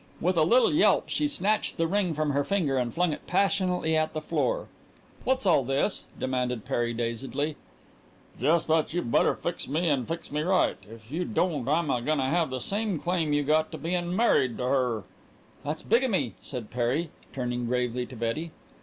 With 0.19 0.35
a 0.35 0.41
little 0.41 0.73
yelp 0.73 1.09
she 1.09 1.27
snatched 1.27 1.77
the 1.77 1.85
ring 1.85 2.15
from 2.15 2.31
her 2.31 2.43
finger 2.43 2.75
and 2.75 2.91
flung 2.91 3.13
it 3.13 3.27
passionately 3.27 3.95
at 3.95 4.13
the 4.13 4.19
floor. 4.21 4.67
"What's 5.25 5.45
all 5.45 5.63
this?" 5.63 6.05
demanded 6.19 6.65
Perry 6.65 6.91
dazedly. 6.91 7.55
"Jes' 8.39 8.65
that 8.65 8.95
you 8.95 9.03
better 9.03 9.35
fix 9.35 9.67
me 9.67 9.87
an' 9.87 10.07
fix 10.07 10.31
me 10.31 10.41
right. 10.41 10.77
If 10.89 11.11
you 11.11 11.23
don't 11.23 11.67
I'm 11.67 11.91
a 11.91 12.01
gonna 12.01 12.31
have 12.31 12.49
the 12.49 12.57
same 12.57 12.97
claim 12.97 13.31
you 13.31 13.43
got 13.43 13.71
to 13.73 13.77
bein' 13.77 14.15
married 14.15 14.57
to 14.57 14.63
her!" 14.63 15.03
"That's 15.63 15.83
bigamy," 15.83 16.33
said 16.41 16.71
Perry, 16.71 17.11
turning 17.31 17.67
gravely 17.67 18.07
to 18.07 18.15
Betty. 18.15 18.49